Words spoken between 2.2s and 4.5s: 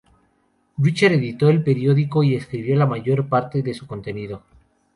y escribió la mayor parte de su contenido.